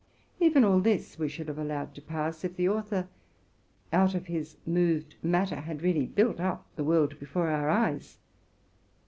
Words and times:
Even 0.39 0.63
all 0.63 0.79
this 0.79 1.19
we 1.19 1.29
should 1.29 1.47
have 1.47 1.59
allowed 1.59 1.93
to 1.93 2.01
pass, 2.01 2.43
if 2.43 2.55
the 2.55 2.67
author, 2.67 3.07
out 3.93 4.15
of 4.15 4.25
his 4.25 4.57
moved 4.65 5.13
matter, 5.21 5.57
had 5.57 5.83
really 5.83 6.07
built 6.07 6.39
up 6.39 6.65
the 6.75 6.83
world 6.83 7.19
before 7.19 7.49
our 7.49 7.69
eyes. 7.69 8.17